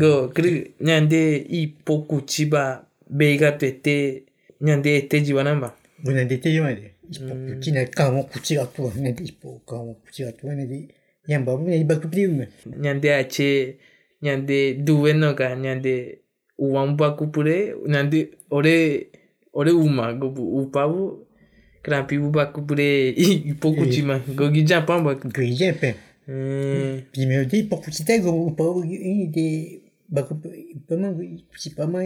go 0.00 0.28
kri 0.34 0.50
nyande 0.80 1.20
i 1.58 1.66
poku 1.84 2.16
chiba 2.32 2.86
tu, 3.18 3.58
tete 3.58 3.96
nyande 4.60 5.08
te 5.10 5.20
ji 5.20 5.32
wana 5.34 5.54
ba 5.62 5.68
mune 6.04 6.24
de 6.30 6.36
te 6.38 6.48
yoma 6.56 6.72
de 6.72 6.86
i 7.12 7.18
poku 7.28 7.60
ki 7.60 7.70
na 7.72 7.84
ka 7.84 8.10
mo 8.10 8.22
kuchi 8.32 8.54
ga 8.54 8.64
tu 8.74 8.90
ne 8.96 9.12
di 9.12 9.32
po 9.40 9.60
ka 9.68 9.76
kuchi 10.02 10.24
ga 10.24 10.32
tu 10.32 10.46
nyamba 11.28 11.56
mune 11.56 11.84
ba 11.84 11.96
kupi 11.96 12.26
me 12.26 12.48
nyande 12.82 13.08
ache 13.14 13.76
nyande 14.22 14.74
duwe 14.74 15.12
no 15.12 15.34
ka 15.34 15.56
nyande 15.56 16.19
uwambakupule 16.60 17.74
nandi 17.86 18.28
ole 18.50 19.06
ole 19.52 19.70
uma 19.70 20.12
upavu 20.38 21.26
krampi 21.82 22.18
ubakupule 22.18 23.10
ipokuchima 23.50 24.14
eh. 24.14 24.34
gogija 24.34 24.80
pamba. 24.80 25.14
Gogija 25.14 25.72
pe. 25.72 25.94
Eh. 26.28 27.02
Puis 27.12 27.26
me 27.26 27.44
dit 27.44 27.64
pour 27.64 27.80
petit 27.80 28.04
tag 28.04 28.26
upavu 28.26 28.84
ide 28.84 29.80
bakup 30.08 30.46
pama 30.88 31.14
petit 31.52 31.74
pama 31.74 32.00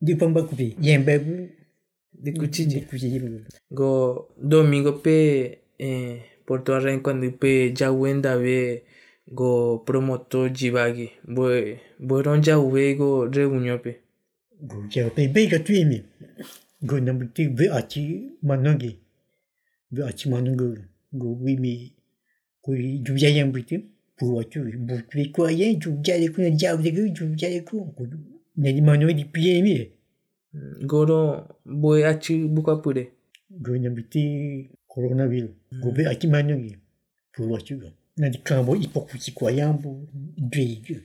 de 0.00 0.14
pamba 0.14 0.42
kupi 0.42 0.76
yembe 0.80 1.48
de 2.12 2.32
kuchiji 2.32 2.80
kuchiji 2.80 3.20
go 3.70 4.28
domingo 4.42 4.92
pe 4.92 5.58
eh, 5.78 6.16
por 6.46 6.64
toda 6.64 6.78
rencontre 6.80 7.30
pe 7.30 7.72
jawenda 7.74 8.36
ve 8.36 8.82
go 9.28 9.78
promotor 9.86 10.50
jibagi. 10.50 11.10
Bo 11.28 11.50
bo 11.98 12.22
ronja 12.22 12.58
uwe 12.58 12.94
go 12.94 13.26
reunyo 13.26 13.78
pe 13.78 14.02
go 14.62 14.84
ja 14.90 15.10
pe 15.10 15.28
be 15.28 15.46
ga 15.46 15.58
tu 15.58 15.72
go 16.82 16.98
na 17.00 17.12
be 17.12 17.70
achi 17.78 18.30
manangi 18.42 18.98
be 19.90 20.02
achi 20.04 20.28
manangi 20.28 20.78
go 21.12 21.38
wi 21.42 21.56
mi 21.56 21.92
ko 22.62 22.74
i 22.74 23.02
yang 23.36 23.52
buti 23.52 23.76
bo 24.18 24.34
wa 24.36 24.44
tu 24.44 24.60
bo 24.78 24.94
tu 25.10 25.18
ko 25.32 25.48
ya 25.50 25.72
ju 25.74 25.98
ja 26.02 26.18
de 26.18 26.28
ko 26.28 26.42
ja 26.42 26.76
de 26.76 26.90
ko 26.90 27.02
ju 27.16 27.34
de 27.36 27.60
ko 27.60 27.84
go 27.96 28.06
ne 28.56 28.72
ni 28.72 29.14
di 29.14 29.24
pi 29.24 29.62
mi 29.62 29.90
go 30.86 31.04
ro 31.04 31.46
bo 31.64 31.94
hmm. 31.94 32.06
achi 32.10 32.34
bu 32.48 32.62
ka 32.62 32.74
go 33.64 33.72
na 33.78 33.90
buti 33.90 34.68
corona 34.88 35.26
bil 35.28 35.48
go 35.82 35.90
be 35.92 36.06
achi 36.06 36.26
manangi 36.28 36.76
bo 37.36 37.46
wa 37.46 37.58
go 37.58 38.01
nadi 38.16 38.38
kambo 38.38 38.76
ipo 38.76 39.00
kuti 39.00 39.32
kwa 39.32 39.52
yambo 39.52 40.08
dwiju 40.38 40.96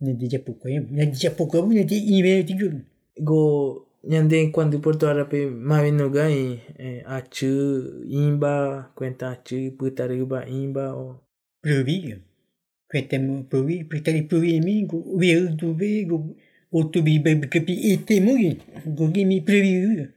nadi 0.00 0.28
japo 0.28 0.52
kwa 0.52 0.70
yambo 0.70 0.88
nadi 0.96 1.16
japo 1.16 1.46
kwa 1.46 1.58
yambo 1.58 1.74
nadi 1.74 1.98
ime 1.98 2.42
dwiju 2.42 2.80
go 3.20 3.84
nyande 4.04 4.46
kwandu 4.46 4.78
porto 4.78 5.08
arape 5.08 5.46
mawe 5.46 5.90
no 5.90 6.08
gai 6.08 6.60
eh, 6.78 7.02
achu 7.06 7.52
imba 8.08 8.82
kwenta 8.94 9.30
achu 9.30 9.72
putariba 9.78 10.46
imba 10.46 10.94
o. 10.94 11.20
Pruvi 11.62 12.16
kwenta 12.88 13.18
mo 13.18 13.42
pruvi 13.42 13.84
putari 13.84 14.22
pruvi 14.22 14.60
mi 14.60 14.86
go 14.86 15.02
we 15.18 15.34
do 15.58 15.74
go 16.06 16.36
o 16.72 16.84
to 16.84 17.02
be 17.02 17.18
baby 17.18 17.46
kapi 17.48 17.74
ete 17.92 18.20
mo 18.20 18.32
go 18.96 19.08
gi 19.08 19.24
mi 19.24 19.40
pruvi 19.40 20.08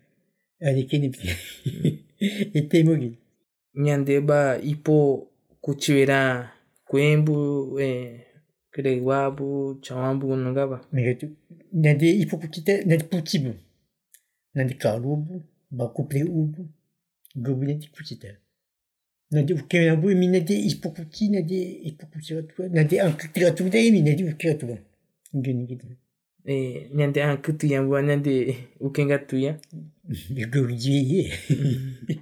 ade 0.61 0.83
kini 0.89 1.07
mm. 1.09 1.97
ete 2.57 2.83
mo 2.83 2.93
nyande 3.75 4.19
ba 4.21 4.59
ipo 4.61 5.27
kuchiwera 5.61 6.51
kwembu 6.85 7.79
eh, 7.79 8.21
krewabu 8.71 9.79
chawambu 9.81 10.35
nogaba 10.35 10.77
Me 10.93 11.15
tu 11.15 11.27
na 11.73 11.93
de 11.93 12.05
il 12.07 12.27
faut 12.29 12.37
que 12.39 12.47
tu 12.47 12.63
te 12.63 12.83
na 12.85 12.97
de 12.97 13.03
putibu. 13.03 13.53
Na 14.55 14.63
de 14.65 14.73
karubu 14.73 15.43
ba 15.71 15.87
couple 15.95 16.23
ubu. 16.23 16.67
Go 17.35 17.55
bi 17.55 17.75
de 17.75 17.87
putita. 17.95 18.29
Na 19.31 19.43
de 19.43 19.53
ke 19.69 19.77
na 19.87 19.95
bu 19.95 20.07
mi 20.15 20.27
na 20.27 20.39
de 20.39 20.53
il 20.53 20.75
faut 20.81 20.91
que 20.91 21.03
tu 21.03 21.29
na 21.29 21.41
de 21.41 21.55
il 21.87 21.95
faut 21.99 22.07
que 22.07 22.19
tu 22.19 22.69
na 22.69 22.83
de 22.83 22.97
an 22.99 23.13
kira 23.33 23.51
tu 23.51 23.63
de 23.69 23.91
mi 23.91 24.01
na 24.01 24.13
de 24.15 24.31
kira 24.39 24.55
tu. 24.55 24.67
Gini 25.33 25.65
gidi. 25.67 25.85
eh, 26.45 26.89
nyande 26.95 27.19
an 27.23 27.37
kutu 27.37 27.67
yambu 27.67 27.99
nyande 28.01 28.55
ukenga 28.79 29.19
tuya 29.19 29.57
Go 30.51 30.67
gi. 30.81 30.97
eh, 31.19 32.19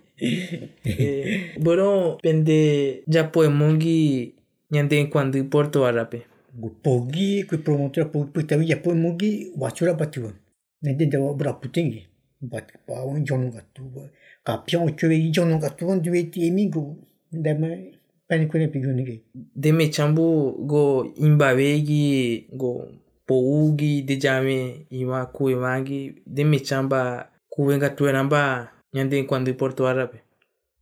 Boro 1.59 2.17
pende 2.21 3.03
japoe 3.07 3.49
mongi 3.49 4.33
nyande 4.71 5.05
kwandi 5.05 5.43
porto 5.43 5.85
arape. 5.85 6.21
Pogi 6.83 7.43
kui 7.43 7.57
promotora 7.57 8.05
pogi 8.05 8.31
putawi 8.31 8.65
japoe 8.65 8.93
mongi 8.93 9.51
wachura 9.57 9.93
batiwa. 9.93 10.33
Nende 10.81 11.05
dawa 11.05 11.33
bra 11.33 11.53
putengi. 11.53 12.07
Bat 12.41 12.71
pa 12.87 13.03
un 13.05 13.23
jono 13.23 13.51
gatuwa. 13.51 14.09
Kapion 14.43 14.95
chwe 14.95 15.17
i 15.17 15.29
jono 15.29 15.57
gatuwa 15.57 15.97
duwe 15.97 16.23
ti 16.23 16.47
emigo. 16.47 16.95
Ndama 17.31 17.77
pani 18.27 18.45
kune 18.47 18.67
pigoni 18.67 19.03
ge. 19.03 19.21
Deme 19.55 19.87
chambu 19.87 20.51
go 20.65 21.11
imbabegi 21.15 22.47
go 22.53 22.87
pougi 23.25 24.01
dejame 24.01 24.85
imakuwe 24.89 25.55
magi, 25.55 26.15
Deme 26.25 26.59
chamba 26.59 27.29
kuwenga 27.49 27.89
tuwe 27.89 28.11
namba 28.11 28.71
nyande 28.93 29.23
cuando 29.27 29.53
Porto 29.55 29.87
Arape 29.87 30.19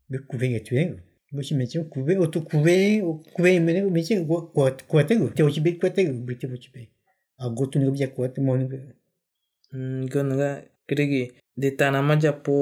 be 0.10 0.20
kuve 0.20 0.60
tu 0.60 0.76
en 0.78 1.02
go 1.32 1.42
si 1.42 1.56
meche 1.56 1.84
kuve 1.84 2.18
o 2.18 2.28
to 2.28 2.42
kuve 2.42 3.02
o 3.02 3.22
kuve 3.34 3.60
me 3.60 3.74
ne 3.74 3.82
meche 3.90 4.16
go 4.26 4.42
ko 4.54 4.72
ko 4.88 5.04
te 5.04 5.16
go 5.16 5.28
te 5.30 5.44
o 5.44 5.50
chi 5.50 5.62
be 5.62 5.78
ko 5.78 5.90
te 5.90 6.06
go 6.06 6.14
be 6.26 6.36
te 6.36 6.48
o 6.48 6.58
chi 6.58 6.70
be 6.74 6.90
a 7.40 7.50
go 7.50 7.66
tu 7.66 7.80
ne 7.80 7.92
be 7.92 8.08
ko 8.08 8.28
te 8.28 8.42
mo 8.42 8.58
ne 8.58 8.66
mm, 9.74 10.08
go 10.10 10.24
naga 10.24 10.64
kregi 10.88 11.32
de 11.58 11.72
tanama 11.72 12.16
japo 12.16 12.56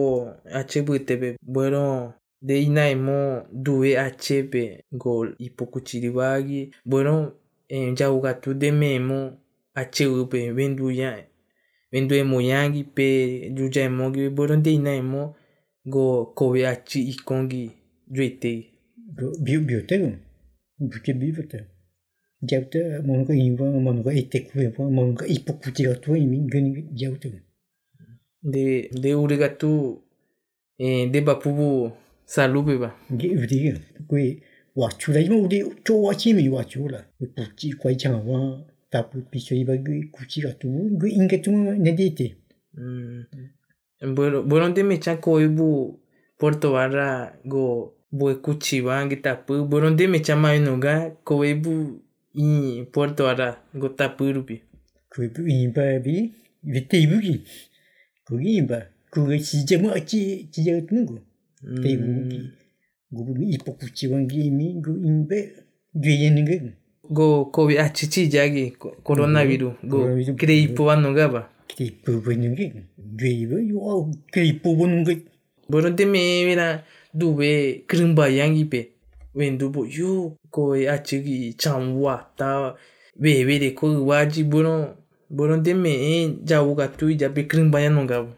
achebu 0.51 0.99
tebe 0.99 1.37
bueno 1.41 2.13
de 2.41 2.61
inaimo 2.61 3.45
due 3.51 3.99
achebe 3.99 4.83
go 4.91 5.27
ipokuchiribagi 5.37 6.71
bueno 6.85 7.31
eh, 7.69 7.93
jauga 7.93 8.33
tu 8.33 8.53
de 8.53 8.71
memo 8.71 9.37
acheu 9.75 10.25
pe 10.25 10.51
vendu 10.51 10.91
ya 10.91 11.23
Venduemo 11.95 12.37
yangi 12.51 12.83
pe 12.95 13.05
yujaemo 13.57 14.05
gi 14.13 14.23
boronde 14.35 14.71
inaemo 14.77 15.21
go 15.93 16.05
kobeachi 16.37 16.99
ikongi 17.13 17.63
juete 18.15 18.51
Biu 19.43 19.61
biute 19.67 19.95
gun. 20.01 20.15
buke 20.79 21.13
bivate. 21.13 21.59
jaute 22.49 22.79
monoga 23.05 23.33
inva 23.33 23.65
monoga 23.85 24.11
eteku 24.21 24.59
ewa 24.65 24.91
monoga 24.91 25.25
ipokuti 25.35 25.83
gatu 25.87 26.15
imin 26.15 26.47
gani 26.51 26.69
jauta 26.99 27.29
gun. 27.29 27.43
De 28.43 28.89
de 29.01 29.13
uregatu 29.15 30.01
eh, 30.77 31.09
de 31.11 31.21
bapubu 31.21 31.91
salube 32.25 32.77
ba. 32.77 32.89
ngi 33.13 33.27
urega. 33.37 33.79
Kue 34.07 34.43
wachula 34.75 35.19
imo 35.21 35.43
ure 35.45 35.63
chowachi 35.85 36.33
mi 36.33 36.49
wachula 36.49 37.05
Kuchi 37.17 37.73
kwai 37.73 37.95
changa 37.95 38.17
wa. 38.17 38.65
tapu 38.95 39.15
piso 39.31 39.51
iba 39.61 39.75
gui 39.85 40.01
kuchik 40.15 40.45
atu 40.51 40.67
gu 40.99 41.07
inga 41.19 41.37
tu 41.43 41.51
nediti 41.83 42.27
bueno 44.15 44.37
bueno 44.49 44.65
te 44.75 44.81
me 44.89 44.95
chaco 45.03 45.31
ibu 45.47 45.67
Puerto 46.39 46.67
Barra 46.75 47.07
go 47.51 47.63
bu 48.17 48.25
kuchiba 48.43 48.93
ngi 49.05 49.17
tapu 49.25 49.53
bueno 49.69 49.87
te 49.97 50.03
me 50.11 50.19
chama 50.25 50.55
inuga 50.57 50.93
ko 51.27 51.33
ibu 51.53 51.73
in 52.43 52.85
Puerto 52.93 53.21
Barra 53.27 53.49
go 53.79 53.87
tapu 53.99 54.21
rupi 54.35 54.55
ko 55.11 55.17
ibu 55.27 55.41
imba 55.47 55.83
bi 56.05 56.15
vite 56.73 56.95
ibu 57.05 57.17
gi 57.25 57.35
ko 58.25 58.33
imba 58.39 58.79
ko 59.11 59.17
ge 59.27 59.37
chije 59.47 59.75
mo 59.81 59.87
achi 59.97 60.19
chije 60.51 60.71
tu 60.87 60.95
ngu 61.01 61.15
te 61.81 61.87
ibu 61.95 62.09
gi 62.29 62.39
Gubu 63.15 63.31
mi 63.39 63.45
ipo 63.55 63.71
kuchiba 63.79 64.17
ngi 64.23 64.51
mi 64.57 64.65
gu 64.83 64.91
imbe 65.09 65.37
gyeyen 66.01 66.37
ngi 66.43 66.57
go 67.09 67.45
kobi 67.45 67.77
achi 67.77 68.05
ah, 68.05 68.09
chi 68.09 68.27
jagi 68.27 68.73
coronavirus. 69.03 69.73
Go 69.83 70.07
gripe 70.35 70.79
wanu 70.79 71.13
gaba 71.13 71.49
gripe 71.69 72.11
wanu 72.11 72.55
ge 72.55 72.73
gripe 73.15 73.55
yo 73.67 74.11
gripe 74.31 74.69
wanu 74.69 75.03
ge 75.05 75.23
bono 75.69 75.89
te 75.91 76.05
me 76.05 76.45
mira 76.45 76.83
dube 77.13 77.83
krimba 77.87 78.29
yangi 78.29 78.65
pe 78.65 78.89
wendu 79.35 79.69
bo 79.69 79.85
yo 79.85 80.37
ko 80.49 80.73
achi 80.73 81.17
ah, 81.17 81.23
gi 81.23 81.53
chamwa 81.57 82.31
ta 82.37 82.75
bebe 83.15 83.59
de 83.59 83.71
ko 83.71 84.05
waji 84.05 84.43
bono 84.43 84.95
bono 85.29 85.61
te 85.61 85.73
me 85.73 85.89
eh, 85.89 86.31
ja 86.45 86.63
uga 86.63 86.87
tu 86.87 87.11
ja 87.11 87.29
pe 87.29 87.43
krimba 87.47 87.81
yanu 87.81 88.05
gaba 88.07 88.29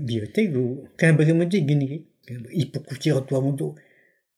biote 0.00 0.46
go 0.52 0.88
kan 0.96 1.16
bege 1.16 1.32
mo 1.32 1.44
jigi 1.44 1.74
ni 1.74 2.04
ipokuti 2.52 3.10
ro 3.10 3.74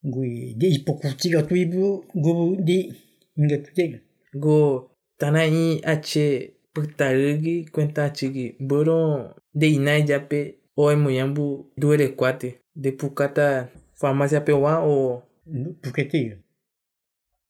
gui 0.03 0.53
de 0.57 0.67
ipokuti 0.67 1.29
ro 1.33 1.41
ibu 1.55 2.05
go 2.15 2.55
de 2.59 2.93
tu 3.37 3.71
de 3.75 4.01
go 4.33 4.89
tana 5.19 5.45
i 5.45 5.81
ache 5.83 6.53
putarugi 6.73 7.65
cuenta 7.73 8.09
chigi 8.09 8.55
boro 8.59 9.33
de 9.53 9.67
inai 9.69 10.03
jape 10.03 10.39
o 10.77 10.91
emuyambu 10.91 11.45
cuate 12.15 12.49
de 12.75 12.91
pukata 12.91 13.69
farmacia 13.99 14.41
pewa 14.41 14.79
o 14.83 15.23
Pukete. 15.81 16.37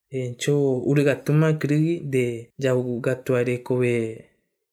encho 0.09 0.79
urigatuma 0.89 1.53
krigi 1.53 1.99
de 1.99 2.51
jau 2.59 2.99
gatuare 3.01 3.57
kobe 3.57 3.93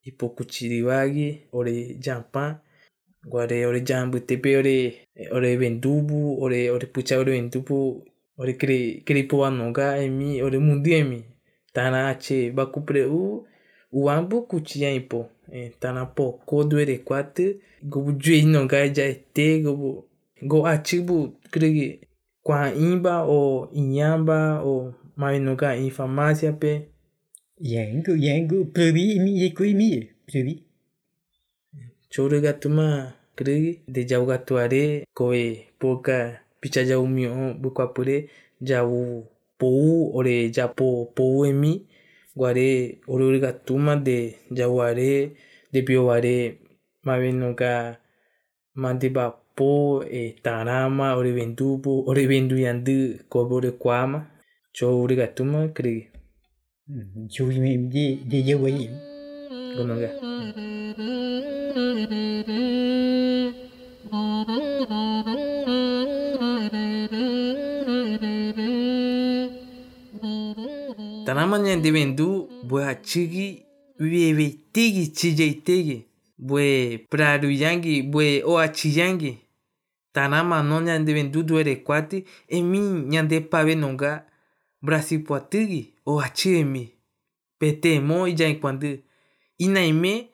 ipokuchiriwagi 0.09 1.29
ore 1.53 1.97
jampa 2.05 2.61
guare 3.31 3.67
ore 3.67 3.81
jambu 3.81 4.21
tepe 4.21 4.57
ore 4.57 4.77
ore 5.33 5.57
vendubu 5.57 6.43
ore 6.43 6.71
ore 6.71 6.87
pucha 6.87 7.19
ore 7.19 7.33
ori 8.39 8.55
kiri 8.55 9.03
kiri 9.07 9.23
po 9.23 9.39
wanoga 9.39 9.97
emi 9.99 10.43
ori 10.43 10.59
mundi 10.59 10.93
emi. 10.93 11.25
Tana 11.73 12.09
ache 12.09 12.51
bakupre 12.51 13.05
u 13.07 13.47
uambu 13.93 14.43
kuchia 14.43 14.91
ipo. 14.93 15.31
E, 15.53 15.73
tana 15.81 16.07
po 16.07 16.33
kodo 16.47 16.79
ere 16.81 16.99
kwate 16.99 17.57
gobu 17.83 18.13
jue 18.13 18.39
inoga 18.39 18.89
ja 18.89 19.05
ete 19.05 19.61
gobu 19.61 20.05
go 20.43 20.67
atibu 20.67 21.33
kiri 21.53 22.01
kwa 22.43 22.75
imba 22.75 23.23
o 23.23 23.69
inyamba 23.73 24.63
o 24.65 24.95
mainoga 25.17 25.77
in 25.77 25.91
farmácia 25.91 26.53
pe. 26.53 26.89
Yango 27.61 28.17
yango 28.17 28.65
probi 28.65 29.21
mi 29.21 29.45
eko 29.45 29.63
mi 29.65 30.09
probi 30.27 30.65
choro 32.11 32.41
gatuma 32.41 33.13
kiri 33.37 33.81
de 33.89 34.05
jau 34.05 34.27
gatuare 34.27 35.07
koe 35.15 35.67
poka 35.79 36.44
picha 36.65 36.81
jau 36.89 37.05
mio 37.17 37.53
bukwapure 37.61 38.17
jau 38.69 39.29
pou 39.61 40.17
ore 40.17 40.49
ja 40.57 40.65
po 40.79 41.13
pou 41.17 41.45
emi 41.51 41.73
guare 42.39 42.71
ore 43.13 43.25
ore 43.29 43.39
gatuma 43.45 43.93
de 44.07 44.19
jauare 44.57 45.13
de 45.73 45.79
bioare 45.87 46.37
mave 47.05 47.31
no 47.41 47.53
ga 47.61 47.75
mande 48.81 49.09
ba 49.17 49.27
po 49.57 50.01
e 50.21 50.23
tarama 50.45 51.07
ore 51.19 51.31
vendubu 51.37 51.93
ore 52.09 52.23
vendu 52.33 52.57
yandu 52.65 52.97
kobe 53.31 53.53
ore 53.61 53.71
kwama 53.83 54.19
cho 54.73 54.87
ore 55.03 55.15
gatuma 55.21 55.69
krigi 55.77 56.15
Chu 57.33 57.45
imi, 57.57 57.71
de, 57.93 58.05
de, 58.29 58.39
yewa, 58.47 58.69
imi. 58.69 58.99
Gonoga 71.35 71.49
Tanama 71.49 71.59
nyande 71.59 71.91
vendu 71.91 72.49
bwe 72.63 72.85
achigi 72.87 73.63
vieve 73.99 74.55
tigi. 74.73 75.07
Chije 75.09 75.53
tigi 75.65 76.05
bwe 76.39 76.99
praru 77.11 77.51
yangi 77.51 78.03
bwe 78.03 78.43
o 78.45 78.59
achiyangi 78.59 79.39
tanama 80.13 80.63
no 80.63 80.81
nyande 80.81 81.13
vendu 81.15 81.43
duere 81.43 81.77
kwati 81.77 82.25
emi 82.49 82.79
nyande 82.79 83.41
pave 83.41 83.75
nonga 83.75 84.25
brasi 84.83 85.19
puatigi 85.19 85.93
o 86.07 86.21
achi 86.21 86.55
emi 86.59 86.89
pete 87.59 88.01
mo 88.01 88.29
ija 88.29 88.55
kwande 88.55 89.01
inaime 89.59 90.29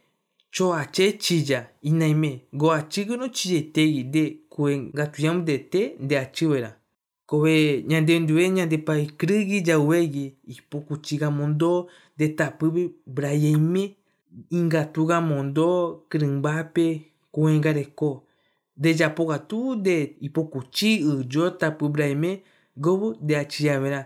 cho 0.51 0.75
ache 0.75 1.13
chija 1.13 1.67
inaime 1.83 2.41
go 2.53 2.73
achigu 2.73 3.17
no 3.17 3.29
chije 3.29 3.61
tegi 3.73 4.05
de 4.05 4.37
kuen 4.49 4.91
gatuyam 4.93 5.45
de 5.45 5.59
te 5.59 5.97
de 6.01 6.19
achiwera 6.19 6.80
kove 7.31 7.85
ñandeundue 7.91 8.45
ñandepaikyrýgui 8.57 9.59
jauvégui 9.67 10.27
ipukuchígamondo 10.53 11.71
ndetapýpe 12.17 12.83
mbyayeimi 13.11 13.83
ingatúgamondo 14.59 15.67
kyrymbápe 16.11 16.87
kuengareko. 17.33 18.11
Ndejapo 18.79 19.23
katu 19.31 19.75
nde 19.79 20.17
ipokuchi 20.27 20.91
de 21.31 21.51
tapy 21.61 21.85
mbyaime 21.89 22.31
govu 22.77 23.09
ndeachi 23.23 23.61
javérã 23.67 24.01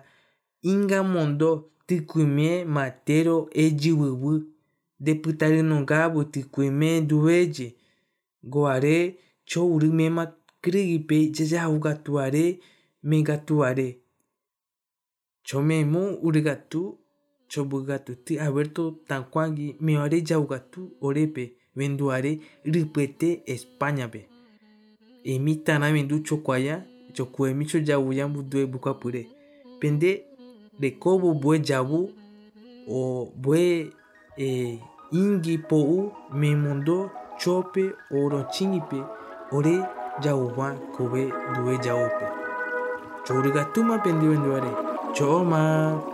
ingamondo 0.70 1.50
tykyme 1.86 2.64
matéro 2.76 3.36
ejyvyvy 3.62 4.34
ndepytarynonga 5.00 5.98
vyetykuéme 6.12 7.00
nduvéje 7.00 7.66
goare 8.52 8.96
chourymema 9.48 10.22
kyrýguipe 10.62 11.16
jajahukatuare 11.36 12.44
ugatuare 13.04 13.08
megatuare 13.08 13.98
chomemo 15.42 16.18
urigatu 16.22 16.98
chobugatu 17.48 18.14
ti 18.24 18.38
aberto 18.38 18.94
tankwangi 19.06 19.76
meore 19.80 20.20
jaugatu 20.20 20.90
orepe 21.00 21.52
venduare 21.76 22.40
ripete 22.64 23.42
España 23.46 24.08
pe 24.08 24.26
emi 25.24 25.56
tana 25.56 25.92
vendu 25.92 26.18
chokwaya 26.18 26.84
chokuemi 27.12 27.66
chojabuya 27.66 28.28
budue 28.28 28.66
bukwapure 28.66 29.28
pende 29.80 30.24
de 30.78 30.90
kobo 30.90 31.34
bue 31.34 31.58
jabu 31.58 32.10
o 32.88 33.32
bue 33.36 33.92
e 34.38 34.78
ingi 35.12 35.58
pou 35.58 36.12
memondo 36.32 37.10
chope 37.38 37.92
oro 38.10 38.42
chingipe 38.52 39.02
ore 39.52 39.78
jauwa 40.22 40.72
kobe 40.96 41.32
due 41.54 41.78
jaupe 41.78 42.43
चोरी 43.26 43.50
का 43.50 43.62
तुम 43.74 43.96
पेंदी 44.04 44.26
वेंदो 44.28 44.50
अरे 44.54 44.72
चो 45.16 45.28
मां 45.50 46.13